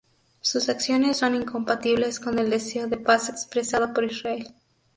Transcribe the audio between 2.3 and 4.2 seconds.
el deseo de paz expresado por